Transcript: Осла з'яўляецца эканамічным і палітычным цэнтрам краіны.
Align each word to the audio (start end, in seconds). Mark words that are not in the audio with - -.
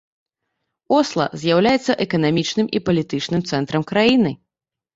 Осла 0.99 1.27
з'яўляецца 1.41 1.97
эканамічным 2.07 2.73
і 2.79 2.83
палітычным 2.89 3.41
цэнтрам 3.53 3.89
краіны. 3.95 4.31